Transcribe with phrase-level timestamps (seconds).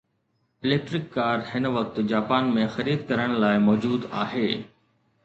[0.63, 4.49] electric car هن وقت Japan ۾ خريد ڪرڻ لاءِ موجود آهي